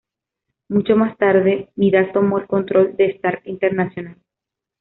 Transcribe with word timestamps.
Mucho 0.67 0.95
más 0.95 1.15
tarde, 1.19 1.69
Midas 1.75 2.11
tomó 2.11 2.39
el 2.39 2.47
control 2.47 2.95
de 2.97 3.05
Stark 3.11 3.41
Internacional. 3.45 4.17